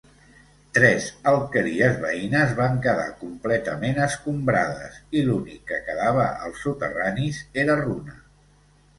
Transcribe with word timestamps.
Tres 0.75 1.07
alqueries 1.31 1.97
veïnes 2.05 2.55
van 2.59 2.79
quedar 2.85 3.11
completament 3.19 3.99
escombrades, 4.05 4.95
i 5.19 5.23
l'únic 5.27 5.59
que 5.73 5.77
quedava 5.91 6.25
als 6.47 6.63
soterranis 6.69 7.43
era 7.65 7.77
runa. 7.83 8.17